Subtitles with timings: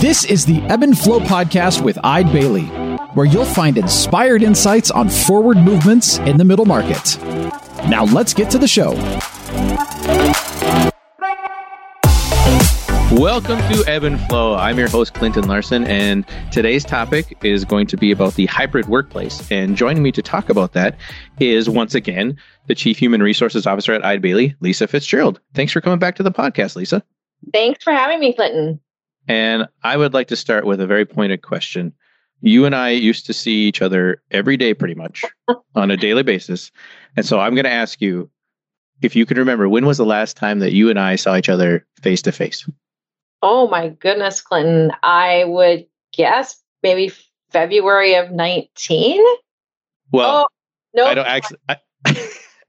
[0.00, 2.66] This is the Ebb and Flow podcast with Eide Bailly,
[3.14, 7.16] where you'll find inspired insights on forward movements in the middle market.
[7.88, 8.92] Now let's get to the show.
[13.18, 14.54] Welcome to Ebb and Flow.
[14.54, 18.88] I'm your host, Clinton Larson, and today's topic is going to be about the hybrid
[18.88, 19.50] workplace.
[19.50, 20.98] And joining me to talk about that
[21.40, 22.36] is once again
[22.66, 25.40] the Chief Human Resources Officer at Eide Bailly, Lisa Fitzgerald.
[25.54, 27.02] Thanks for coming back to the podcast, Lisa.
[27.54, 28.78] Thanks for having me, Clinton.
[29.28, 31.92] And I would like to start with a very pointed question.
[32.42, 35.24] You and I used to see each other every day, pretty much
[35.74, 36.70] on a daily basis.
[37.16, 38.30] And so I'm going to ask you
[39.02, 41.48] if you can remember, when was the last time that you and I saw each
[41.48, 42.68] other face to face?
[43.42, 44.92] Oh my goodness, Clinton.
[45.02, 47.12] I would guess maybe
[47.50, 49.22] February of 19.
[50.12, 50.46] Well, oh,
[50.94, 51.58] no, I don't actually.
[51.68, 51.76] I,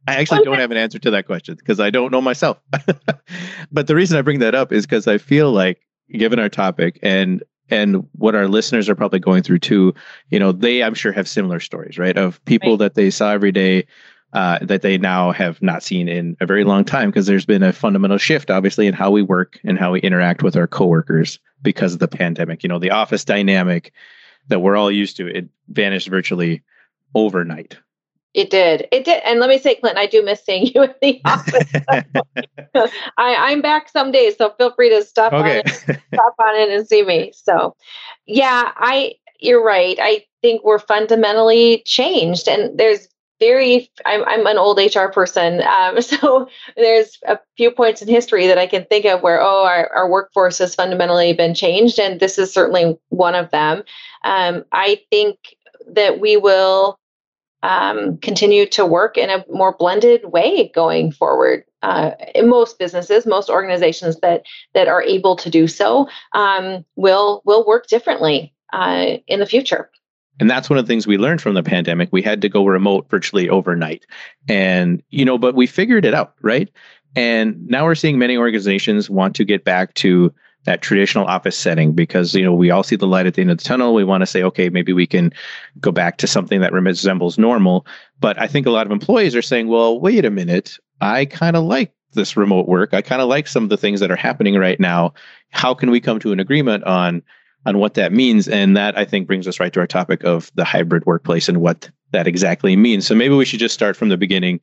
[0.08, 2.60] I actually don't have an answer to that question because I don't know myself.
[3.72, 7.00] but the reason I bring that up is because I feel like, given our topic
[7.02, 9.94] and and what our listeners are probably going through too,
[10.30, 12.18] you know, they I'm sure have similar stories, right?
[12.18, 12.80] Of people right.
[12.80, 13.86] that they saw every day
[14.34, 17.64] uh, that they now have not seen in a very long time because there's been
[17.64, 21.40] a fundamental shift, obviously, in how we work and how we interact with our coworkers
[21.62, 22.64] because of the pandemic.
[22.64, 23.94] You know, the office dynamic
[24.50, 26.62] that we're all used to, it vanished virtually
[27.16, 27.78] overnight.
[28.38, 28.88] It did.
[28.92, 29.24] It did.
[29.26, 31.72] And let me say, Clinton, I do miss seeing you in the office.
[33.18, 35.62] I, am back some days, so feel free to stop okay.
[35.62, 35.70] on it,
[36.14, 37.32] stop on it and see me.
[37.34, 37.76] So
[38.28, 39.98] yeah, I you're right.
[40.00, 42.48] I think we're fundamentally changed.
[42.48, 43.08] And there's
[43.40, 48.48] very I'm, I'm an old hr person um, so there's a few points in history
[48.48, 52.20] that i can think of where oh our, our workforce has fundamentally been changed and
[52.20, 53.84] this is certainly one of them
[54.24, 55.38] um, i think
[55.86, 56.98] that we will
[57.64, 63.26] um, continue to work in a more blended way going forward uh, in most businesses
[63.26, 69.18] most organizations that that are able to do so um, will will work differently uh,
[69.28, 69.90] in the future
[70.40, 72.10] and that's one of the things we learned from the pandemic.
[72.12, 74.06] We had to go remote virtually overnight.
[74.48, 76.70] And, you know, but we figured it out, right?
[77.16, 80.32] And now we're seeing many organizations want to get back to
[80.68, 83.50] that traditional office setting because, you know, we all see the light at the end
[83.50, 83.94] of the tunnel.
[83.94, 85.34] We want to say, okay, maybe we can
[85.80, 87.88] go back to something that resembles normal.
[88.20, 90.78] But I think a lot of employees are saying, well, wait a minute.
[91.00, 92.94] I kind of like this remote work.
[92.94, 95.14] I kind of like some of the things that are happening right now.
[95.52, 97.24] How can we come to an agreement on
[97.66, 98.48] on what that means.
[98.48, 101.60] And that I think brings us right to our topic of the hybrid workplace and
[101.60, 103.06] what that exactly means.
[103.06, 104.62] So maybe we should just start from the beginning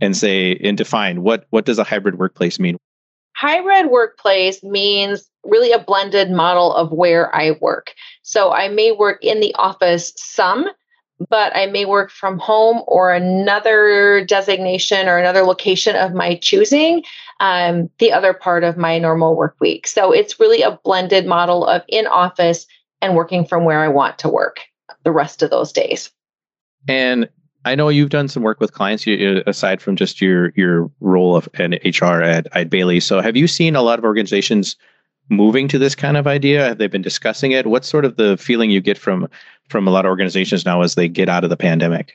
[0.00, 2.78] and say and define what what does a hybrid workplace mean?
[3.36, 7.94] Hybrid workplace means really a blended model of where I work.
[8.22, 10.68] So I may work in the office some,
[11.30, 17.02] but I may work from home or another designation or another location of my choosing
[17.40, 19.86] um, the other part of my normal work week.
[19.86, 22.66] So it's really a blended model of in office
[23.00, 24.60] and working from where I want to work
[25.04, 26.10] the rest of those days.
[26.88, 27.28] And
[27.64, 29.06] I know you've done some work with clients
[29.46, 33.00] aside from just your your role of an HR at Eide Bailly.
[33.00, 34.76] So have you seen a lot of organizations
[35.28, 36.68] moving to this kind of idea?
[36.68, 37.66] Have they been discussing it?
[37.66, 39.28] What's sort of the feeling you get from
[39.68, 42.12] from a lot of organizations now as they get out of the pandemic?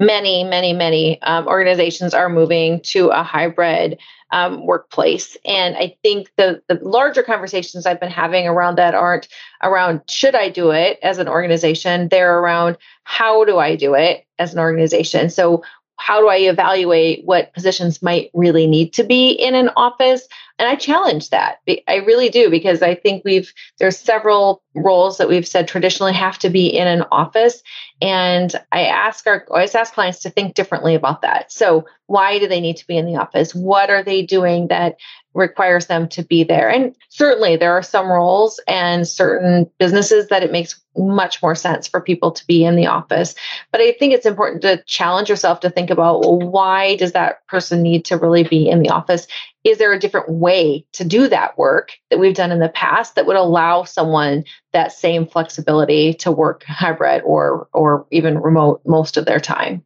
[0.00, 3.98] Many, many, many um, organizations are moving to a hybrid
[4.32, 5.36] um, workplace.
[5.44, 9.28] And I think the, the larger conversations I've been having around that aren't
[9.62, 12.08] around should I do it as an organization?
[12.08, 15.30] They're around how do I do it as an organization?
[15.30, 15.62] So,
[15.96, 20.26] how do I evaluate what positions might really need to be in an office?
[20.58, 21.60] And I challenge that.
[21.88, 26.38] I really do because I think we've there's several roles that we've said traditionally have
[26.40, 27.62] to be in an office.
[28.00, 31.50] And I ask our I always ask clients to think differently about that.
[31.50, 33.54] So why do they need to be in the office?
[33.54, 34.96] What are they doing that
[35.34, 36.70] requires them to be there?
[36.70, 41.88] And certainly there are some roles and certain businesses that it makes much more sense
[41.88, 43.34] for people to be in the office.
[43.72, 47.46] But I think it's important to challenge yourself to think about well, why does that
[47.48, 49.26] person need to really be in the office?
[49.64, 53.14] Is there a different way to do that work that we've done in the past
[53.14, 59.16] that would allow someone that same flexibility to work hybrid or or even remote most
[59.16, 59.82] of their time?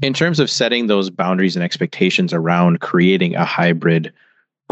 [0.00, 4.12] In terms of setting those boundaries and expectations around creating a hybrid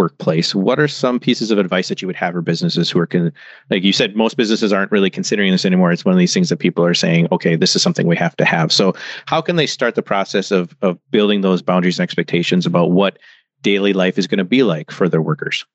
[0.00, 3.06] workplace what are some pieces of advice that you would have for businesses who are
[3.06, 3.30] con-
[3.68, 5.92] like you said most businesses aren't really considering this anymore.
[5.92, 8.34] It's one of these things that people are saying okay this is something we have
[8.36, 8.72] to have.
[8.72, 8.94] So
[9.26, 13.18] how can they start the process of of building those boundaries and expectations about what
[13.60, 15.66] daily life is going to be like for their workers?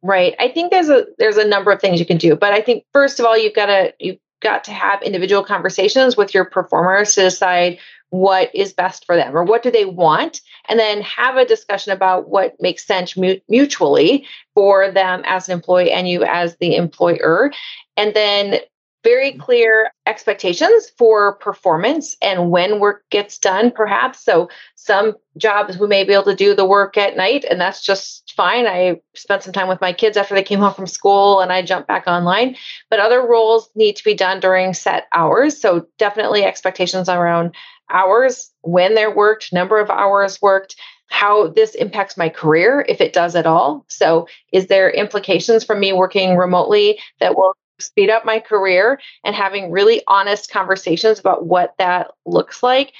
[0.00, 0.36] Right.
[0.38, 2.84] I think there's a there's a number of things you can do but i think
[2.92, 7.14] first of all you've got to you've got to have individual conversations with your performers
[7.14, 7.78] to decide
[8.10, 11.92] what is best for them or what do they want and then have a discussion
[11.92, 13.16] about what makes sense
[13.48, 17.52] mutually for them as an employee and you as the employer
[17.96, 18.60] and then
[19.04, 19.40] very mm-hmm.
[19.40, 24.24] clear expectations for performance and when work gets done, perhaps.
[24.24, 27.82] So, some jobs we may be able to do the work at night, and that's
[27.82, 28.66] just fine.
[28.66, 31.62] I spent some time with my kids after they came home from school and I
[31.62, 32.56] jumped back online.
[32.90, 35.60] But other roles need to be done during set hours.
[35.60, 37.54] So, definitely expectations around
[37.90, 40.76] hours, when they're worked, number of hours worked
[41.10, 45.80] how this impacts my career if it does at all so is there implications from
[45.80, 51.46] me working remotely that will speed up my career and having really honest conversations about
[51.46, 52.92] what that looks like.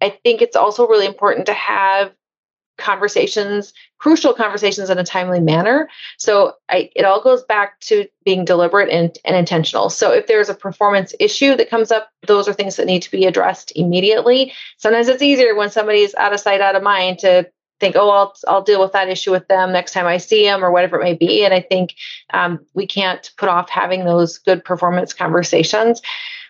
[0.00, 2.12] I think it's also really important to have
[2.78, 5.88] conversations, crucial conversations in a timely manner.
[6.18, 9.90] So I, it all goes back to being deliberate and, and intentional.
[9.90, 13.10] So if there's a performance issue that comes up, those are things that need to
[13.10, 14.52] be addressed immediately.
[14.76, 17.50] Sometimes it's easier when somebody's out of sight, out of mind to
[17.80, 20.64] think, oh, I'll I'll deal with that issue with them next time I see them
[20.64, 21.44] or whatever it may be.
[21.44, 21.94] And I think
[22.32, 26.00] um, we can't put off having those good performance conversations.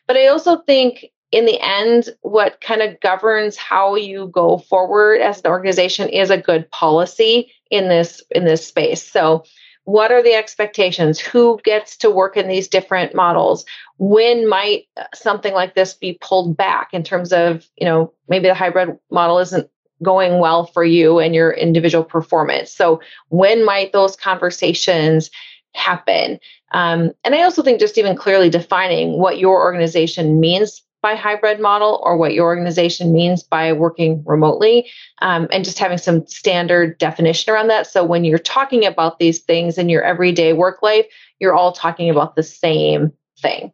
[0.06, 5.20] But I also think in the end, what kind of governs how you go forward
[5.20, 9.02] as an organization is a good policy in this in this space.
[9.02, 9.44] So
[9.84, 13.64] what are the expectations who gets to work in these different models
[13.98, 18.54] when might something like this be pulled back in terms of you know maybe the
[18.54, 19.68] hybrid model isn't
[20.02, 22.70] going well for you and your individual performance.
[22.70, 25.30] So, when might those conversations
[25.74, 26.38] happen?
[26.72, 31.60] Um, and I also think just even clearly defining what your organization means by hybrid
[31.60, 34.90] model or what your organization means by working remotely
[35.22, 37.86] um, and just having some standard definition around that.
[37.86, 41.06] So, when you're talking about these things in your everyday work life,
[41.38, 43.72] you're all talking about the same thing.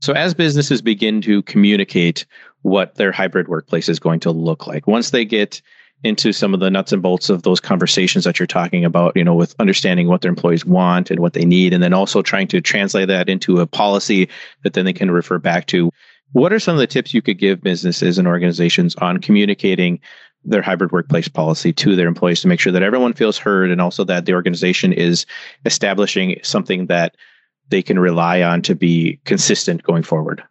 [0.00, 2.24] So, as businesses begin to communicate
[2.62, 5.60] what their hybrid workplace is going to look like, once they get
[6.04, 9.24] into some of the nuts and bolts of those conversations that you're talking about, you
[9.24, 12.46] know, with understanding what their employees want and what they need, and then also trying
[12.46, 14.28] to translate that into a policy
[14.62, 15.90] that then they can refer back to.
[16.32, 20.00] What are some of the tips you could give businesses and organizations on communicating
[20.44, 23.80] their hybrid workplace policy to their employees to make sure that everyone feels heard and
[23.80, 25.26] also that the organization is
[25.66, 27.16] establishing something that
[27.68, 30.42] they can rely on to be consistent going forward?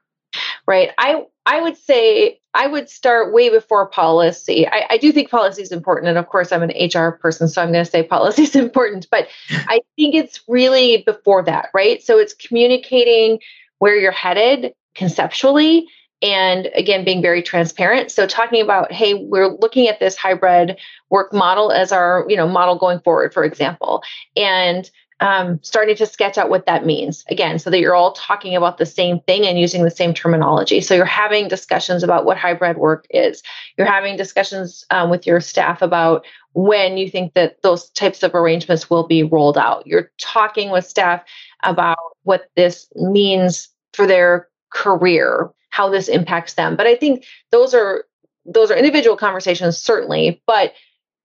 [0.67, 0.91] Right.
[0.97, 4.67] I I would say I would start way before policy.
[4.67, 6.09] I, I, do think policy is important.
[6.09, 9.07] And of course, I'm an HR person, so I'm going to say policy is important.
[9.09, 12.03] But I think it's really before that, right?
[12.03, 13.39] So it's communicating
[13.79, 15.87] where you're headed conceptually
[16.21, 18.11] and again being very transparent.
[18.11, 20.77] So talking about hey we're looking at this hybrid
[21.09, 24.03] work model as our you know model going forward for example
[24.35, 24.91] and
[25.21, 27.23] um, starting to sketch out what that means.
[27.29, 30.81] Again so that you're all talking about the same thing and using the same terminology.
[30.81, 33.41] So you're having discussions about what hybrid work is.
[33.77, 38.35] You're having discussions um, with your staff about when you think that those types of
[38.35, 39.87] arrangements will be rolled out.
[39.87, 41.23] You're talking with staff
[41.63, 46.75] about what this means for their career how this impacts them.
[46.75, 48.05] But i think those are
[48.45, 50.41] those are individual conversations certainly.
[50.45, 50.73] But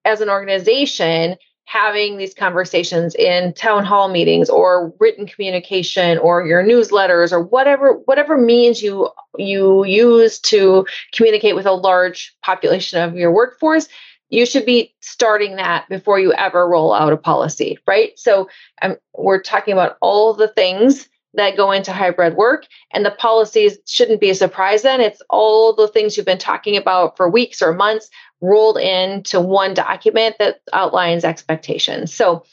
[0.05, 1.37] as an organization
[1.67, 7.95] having these conversations in town hall meetings or written communication or your newsletters or whatever
[8.05, 9.09] whatever means you
[9.39, 13.89] you use to communicate with a large population of your workforce
[14.29, 18.19] you should be starting that before you ever roll out a policy right?
[18.19, 18.49] So
[18.83, 23.79] um, we're talking about all the things that go into hybrid work and the policies
[23.87, 27.61] shouldn't be a surprise then it's all the things you've been talking about for weeks
[27.61, 28.11] or months
[28.45, 32.13] rolled into one document that outlines expectations.
[32.13, 32.45] So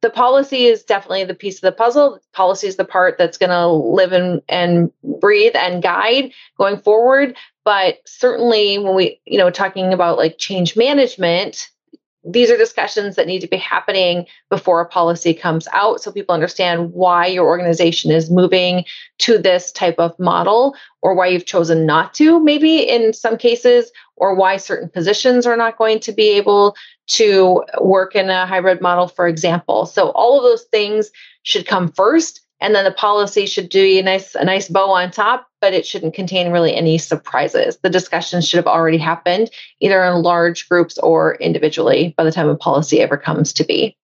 [0.00, 2.18] the policy is definitely the piece of the puzzle.
[2.32, 7.36] Policy is the part that's going to live and, and breathe and guide going forward.
[7.64, 11.70] But certainly, when we, you know, talking about like change management,
[12.24, 16.34] these are discussions that need to be happening before a policy comes out so people
[16.34, 18.84] understand why your organization is moving
[19.18, 23.90] to this type of model or why you've chosen not to maybe in some cases
[24.16, 26.76] or why certain positions are not going to be able
[27.08, 29.86] to work in a hybrid model for example.
[29.86, 31.10] So all of those things
[31.42, 35.10] should come first and then the policy should do a nice a nice bow on
[35.10, 37.78] top but it shouldn't contain really any surprises.
[37.82, 39.48] The discussions should have already happened
[39.80, 43.96] either in large groups or individually by the time a policy ever comes to be.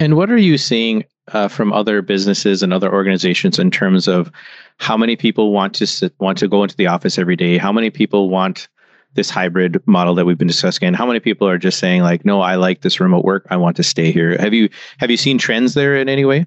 [0.00, 4.32] And what are you seeing uh, from other businesses and other organizations in terms of
[4.78, 7.58] how many people want to sit, want to go into the office every day?
[7.58, 8.66] How many people want
[9.12, 10.88] this hybrid model that we've been discussing?
[10.88, 13.46] And how many people are just saying like no i like this remote work.
[13.50, 14.36] I want to stay here.
[14.38, 16.46] Have you have you seen trends there in any way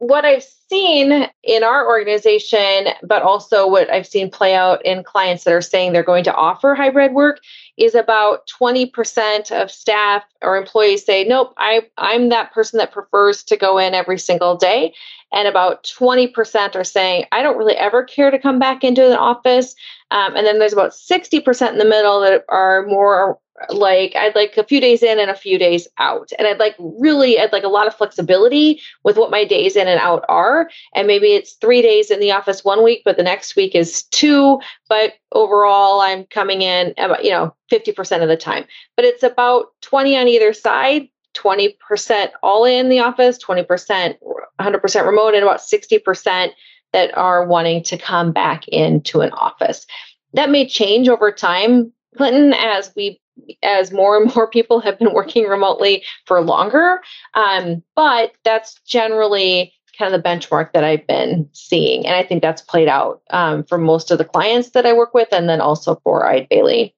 [0.00, 5.44] what I've seen in our organization, but also what I've seen play out in clients
[5.44, 7.40] that are saying they're going to offer hybrid work,
[7.76, 13.42] is about 20% of staff or employees say, nope, I, I'm that person that prefers
[13.44, 14.94] to go in every single day.
[15.32, 19.16] And about 20% are saying, I don't really ever care to come back into an
[19.16, 19.74] office.
[20.10, 23.38] Um, and then there's about 60% in the middle that are more
[23.70, 26.30] like I'd like a few days in and a few days out.
[26.38, 29.88] And I'd like really, I'd like a lot of flexibility with what my days in
[29.88, 30.70] and out are.
[30.94, 34.04] And maybe it's three days in the office one week, but the next week is
[34.04, 34.60] two.
[34.88, 38.64] But overall, I'm coming in about, you know, 50% of the time.
[38.96, 41.08] But it's about 20 on either side.
[41.36, 44.16] 20% all in the office, 20%,
[44.60, 46.50] 100% remote, and about 60%
[46.92, 49.86] that are wanting to come back into an office.
[50.34, 53.20] That may change over time, Clinton, as we
[53.62, 57.00] as more and more people have been working remotely for longer.
[57.34, 62.06] Um, but that's generally kind of the benchmark that I've been seeing.
[62.06, 65.12] And I think that's played out um, for most of the clients that I work
[65.12, 66.94] with, and then also for Eide Bailly.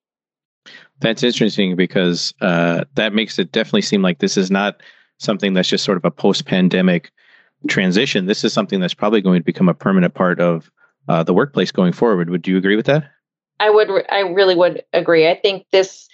[1.01, 4.83] That's interesting because uh, that makes it definitely seem like this is not
[5.19, 7.11] something that's just sort of a post pandemic
[7.69, 8.27] transition.
[8.27, 10.71] This is something that's probably going to become a permanent part of
[11.09, 12.31] uh, the workplace going forward.
[12.31, 13.05] Would you agree with that?
[13.59, 13.91] I would.
[14.11, 15.29] I really would agree.
[15.29, 16.09] I think this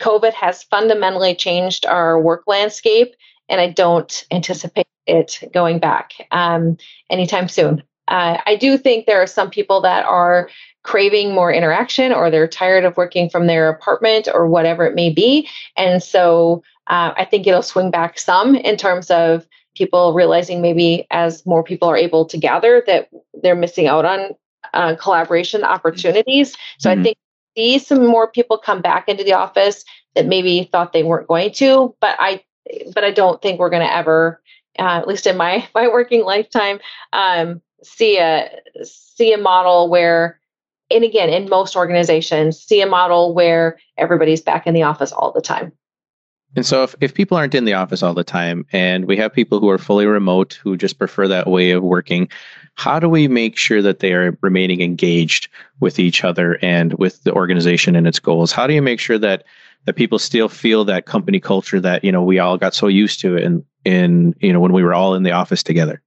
[0.00, 3.14] COVID has fundamentally changed our work landscape,
[3.48, 6.76] and I don't anticipate it going back um,
[7.10, 7.82] anytime soon.
[8.08, 10.48] Uh, I do think there are some people that are
[10.82, 15.10] craving more interaction or they're tired of working from their apartment or whatever it may
[15.10, 15.48] be.
[15.76, 21.06] And so uh, I think it'll swing back some in terms of people realizing maybe
[21.10, 23.08] as more people are able to gather that
[23.42, 24.30] they're missing out on
[24.72, 26.56] uh, collaboration opportunities.
[26.78, 27.00] So mm-hmm.
[27.00, 27.18] I think
[27.56, 31.52] see some more people come back into the office that maybe thought they weren't going
[31.52, 32.42] to, but I
[32.94, 34.40] but I don't think we're going to ever,
[34.78, 36.80] uh, at least in my my working lifetime,
[37.12, 38.50] um, see a
[38.82, 40.40] see a model where,
[40.90, 45.32] and again, in most organizations, see a model where everybody's back in the office all
[45.32, 45.72] the time.
[46.56, 49.32] And so, if, if people aren't in the office all the time, and we have
[49.32, 52.28] people who are fully remote who just prefer that way of working,
[52.74, 55.48] how do we make sure that they are remaining engaged
[55.80, 58.52] with each other and with the organization and its goals?
[58.52, 59.44] How do you make sure that
[59.86, 63.20] that people still feel that company culture that you know we all got so used
[63.20, 66.02] to it in in you know when we were all in the office together?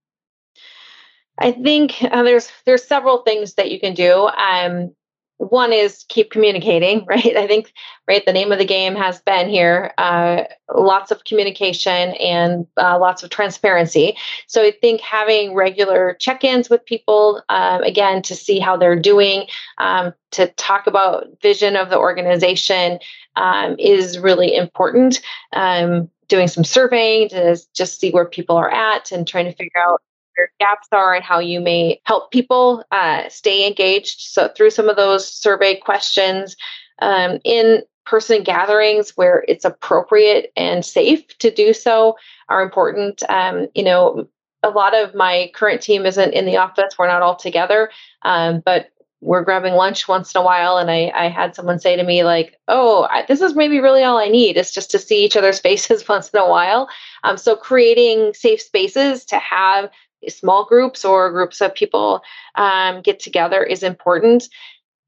[1.40, 4.28] I think uh, there's there's several things that you can do.
[4.28, 4.94] Um,
[5.38, 7.36] one is keep communicating, right?
[7.36, 7.74] I think,
[8.08, 10.44] right, the name of the game has been here uh,
[10.76, 14.18] lots of communication and uh, lots of transparency.
[14.48, 19.00] So I think having regular check ins with people, um, again, to see how they're
[19.00, 19.46] doing,
[19.78, 23.00] um, to talk about vision of the organization
[23.36, 25.22] um, is really important.
[25.54, 29.80] Um, doing some surveying to just see where people are at and trying to figure
[29.80, 30.02] out
[30.38, 34.22] your gaps are and how you may help people uh, stay engaged.
[34.22, 36.56] So, through some of those survey questions,
[37.02, 42.16] um, in person gatherings where it's appropriate and safe to do so
[42.50, 43.22] are important.
[43.30, 44.28] Um, you know,
[44.64, 47.90] a lot of my current team isn't in the office, we're not all together,
[48.24, 48.92] um, but
[49.22, 52.24] we're grabbing lunch once in a while and I, I had someone say to me
[52.24, 55.36] like oh I, this is maybe really all i need is just to see each
[55.36, 56.88] other's faces once in a while
[57.24, 59.90] um, so creating safe spaces to have
[60.28, 62.22] small groups or groups of people
[62.56, 64.50] um, get together is important.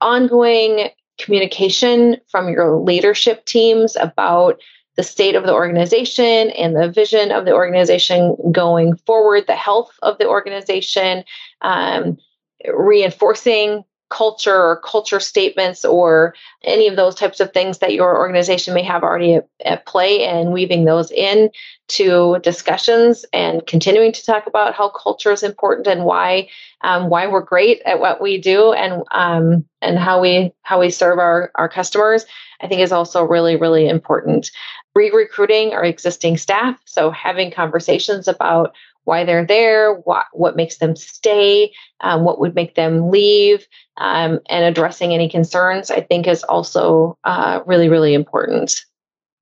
[0.02, 4.60] Ongoing communication from your leadership teams about
[4.96, 9.92] the state of the organization and the vision of the organization going forward, the health
[10.02, 11.24] of the organization,
[11.62, 12.18] um,
[12.74, 18.74] reinforcing culture or culture statements or any of those types of things that your organization
[18.74, 21.50] may have already at, at, play and weaving those in
[21.88, 26.48] to discussions and continuing to talk about how culture is important and why
[26.82, 30.90] um, why we're great at what we do and um, and how we how we
[30.90, 32.26] serve our our customers
[32.62, 34.50] I think is also really really important.
[34.96, 40.96] Re-recruiting our existing staff so having conversations about why they're there, what, what makes them
[40.96, 43.66] stay, um, what would make them leave,
[43.98, 48.86] um, and addressing any concerns, I think is also uh, really, really important.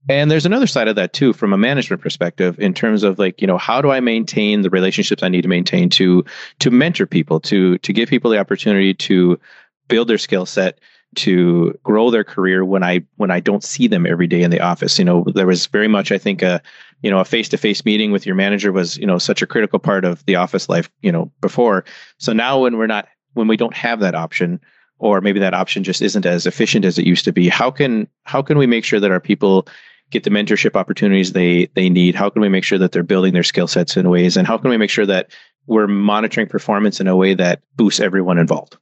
[0.09, 3.41] And there's another side of that too, from a management perspective, in terms of like,
[3.41, 6.23] you know, how do I maintain the relationships I need to maintain to
[6.59, 9.37] to mentor people, to to give people the opportunity to
[9.89, 10.79] build their skill set,
[11.17, 14.62] to grow their career when I when I don't see them every day in the
[14.62, 14.97] office.
[14.97, 16.62] You know, there was very much I think a
[17.01, 19.47] you know a face to face meeting with your manager was you know such a
[19.47, 21.86] critical part of the office life you know before.
[22.17, 24.59] So now when we're not when we don't have that option
[25.00, 28.07] or maybe that option just isn't as efficient as it used to be how can
[28.24, 29.67] how can we make sure that our people
[30.09, 33.33] get the mentorship opportunities they they need how can we make sure that they're building
[33.33, 35.29] their skill sets in ways and how can we make sure that
[35.67, 38.77] we're monitoring performance in a way that boosts everyone involved.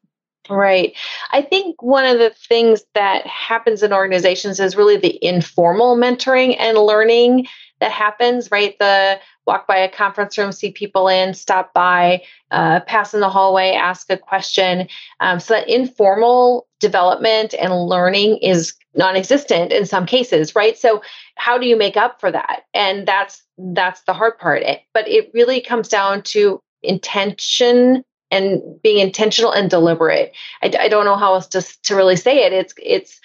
[0.50, 0.96] Right.
[1.32, 6.56] I think one of the things that happens in organizations is really the informal mentoring
[6.60, 7.48] and learning
[7.80, 8.78] that happens, right?
[8.80, 12.22] The walk by a conference room, see people in, stop by,
[12.52, 14.88] uh, pass in the hallway, ask a question.
[15.20, 20.78] Um, so that informal development and learning is non-existent in some cases, right?
[20.78, 21.02] So
[21.36, 22.64] how do you make up for that?
[22.74, 24.64] And that's that's the hard part.
[24.94, 28.04] But it really comes down to intention
[28.36, 30.34] and being intentional and deliberate.
[30.62, 32.54] I, I don't know how else to, to really say it.
[32.54, 33.20] It's it's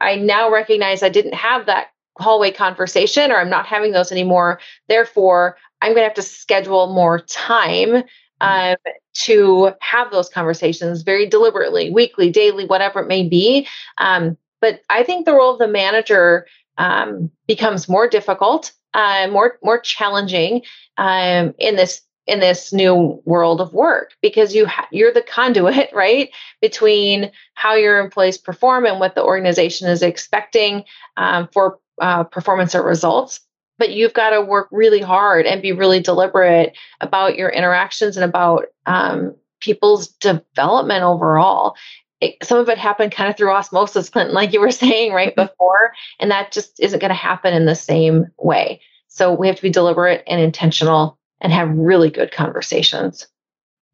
[0.00, 4.60] I now recognize I didn't have that hallway conversation or I'm not having those anymore.
[4.88, 8.02] Therefore, I'm going to have to schedule more time
[8.40, 8.76] um,
[9.14, 13.66] to have those conversations very deliberately, weekly, daily, whatever it may be.
[13.98, 19.58] Um, but I think the role of the manager um, becomes more difficult, uh, more
[19.62, 20.62] more challenging
[20.96, 25.90] um, in this in this new world of work because you ha- you're the conduit
[25.94, 26.30] right
[26.60, 30.84] between how your employees perform and what the organization is expecting
[31.16, 33.40] um, for uh, performance or results.
[33.78, 38.24] But you've got to work really hard and be really deliberate about your interactions and
[38.24, 41.76] about um, people's development overall.
[42.20, 45.34] It, some of it happened kind of through osmosis clinton like you were saying right
[45.36, 45.46] mm-hmm.
[45.46, 48.80] before and that just isn't going to happen in the same way.
[49.06, 53.26] So we have to be deliberate and intentional and have really good conversations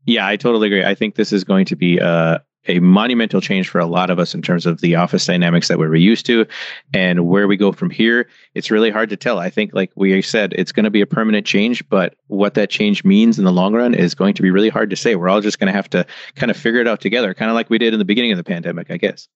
[0.07, 3.69] yeah i totally agree i think this is going to be a, a monumental change
[3.69, 6.47] for a lot of us in terms of the office dynamics that we're used to
[6.93, 8.29] and where we go from here.
[8.55, 9.39] It's really hard to tell.
[9.39, 12.71] I think, like we said, it's going to be a permanent change, but what that
[12.71, 15.15] change means in the long run is going to be really hard to say.
[15.15, 17.55] We're all just going to have to kind of figure it out together, kind of
[17.55, 19.29] like we did in the beginning of the pandemic, I guess.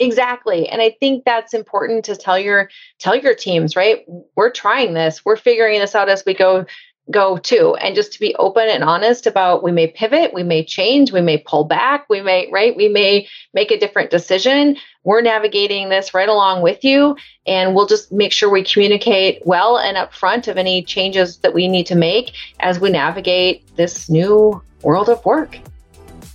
[0.00, 0.68] Exactly.
[0.68, 2.68] And I think that's important to tell your
[2.98, 4.04] tell your teams, right?
[4.34, 5.24] We're trying this.
[5.24, 6.66] We're figuring this out as we go
[7.10, 10.64] go to and just to be open and honest about we may pivot we may
[10.64, 12.74] change we may pull back we may right?
[12.76, 14.76] We may make a different decision.
[15.02, 19.78] We're navigating this right along with you and we'll just make sure we communicate well
[19.78, 24.62] and upfront of any changes that we need to make as we navigate this new
[24.82, 25.58] world of work.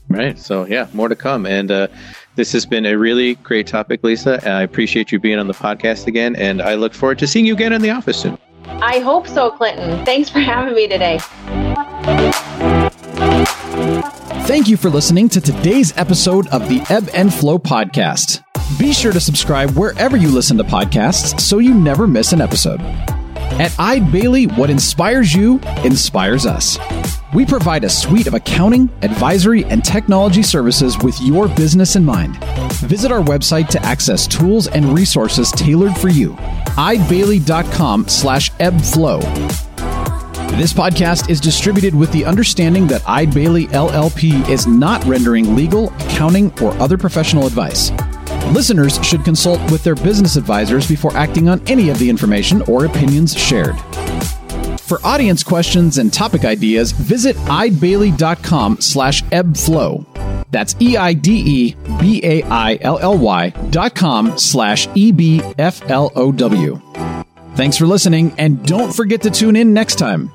[0.08, 0.38] Right.
[0.38, 1.48] So yeah more to come.
[1.48, 1.88] And uh
[2.36, 4.40] this has been a really great topic, Lisa.
[4.50, 7.54] I appreciate you being on the podcast again, and I look forward to seeing you
[7.54, 8.38] again in the office soon.
[8.82, 10.06] I hope so, Clinton.
[10.06, 11.20] Thanks for having me today.
[14.48, 18.44] Thank you for listening to today's episode of the Ebb and Flow podcast.
[18.80, 22.82] Be sure to subscribe wherever you listen to podcasts so you never miss an episode.
[22.82, 26.78] At Eide Bailly, what inspires you inspires us.
[27.34, 32.44] We provide a suite of accounting, advisory, and technology services with your business in mind.
[32.82, 36.34] Visit our website to access tools and resources tailored for you.
[36.78, 39.22] eidebailly.com slash ebbflow.
[40.58, 45.94] This podcast is distributed with the understanding that Eide Bailly LLP is not rendering legal,
[46.00, 47.92] accounting, or other professional advice.
[48.48, 52.86] Listeners should consult with their business advisors before acting on any of the information or
[52.86, 53.76] opinions shared.
[54.90, 60.04] For audience questions and topic ideas, visit eidebailly.com slash ebbflow.
[60.50, 66.82] That's E-I-D-E-B-A-I-L-L-Y dot com slash E-B-F-L-O-W.
[67.54, 70.32] Thanks for listening, and don't forget to tune in next time.